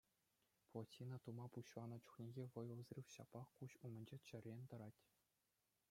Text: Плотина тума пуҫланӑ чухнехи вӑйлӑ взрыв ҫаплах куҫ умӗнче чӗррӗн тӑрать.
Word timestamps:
Плотина 0.69 1.17
тума 1.27 1.45
пуҫланӑ 1.57 1.97
чухнехи 2.07 2.47
вӑйлӑ 2.55 2.75
взрыв 2.81 3.07
ҫаплах 3.17 3.47
куҫ 3.61 3.71
умӗнче 3.89 4.17
чӗррӗн 4.31 4.61
тӑрать. 4.73 5.01